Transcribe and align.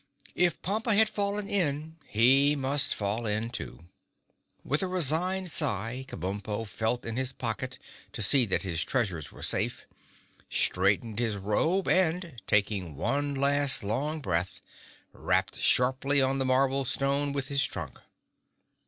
If 0.33 0.59
Pompa 0.63 0.95
had 0.97 1.07
fallen 1.07 1.47
in 1.47 1.97
he 2.07 2.55
must 2.55 2.95
fall 2.95 3.27
in 3.27 3.51
too. 3.51 3.85
With 4.63 4.81
a 4.81 4.87
resigned 4.87 5.51
sigh, 5.51 6.05
Kabumpo 6.07 6.65
felt 6.65 7.05
in 7.05 7.17
his 7.17 7.31
pocket 7.31 7.77
to 8.13 8.23
see 8.23 8.47
that 8.47 8.63
his 8.63 8.83
treasures 8.83 9.31
were 9.31 9.43
safe, 9.43 9.85
straightened 10.49 11.19
his 11.19 11.35
robe 11.35 11.87
and, 11.87 12.41
taking 12.47 12.95
one 12.95 13.35
last 13.35 13.83
long 13.83 14.21
breath, 14.21 14.59
rapped 15.13 15.59
sharply 15.61 16.19
on 16.19 16.39
the 16.39 16.45
marble 16.45 16.83
stone 16.83 17.31
with 17.31 17.49
his 17.49 17.63
trunk. 17.63 17.99